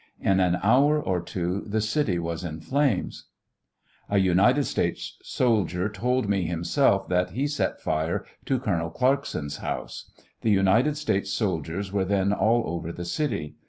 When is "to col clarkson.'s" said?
8.45-9.57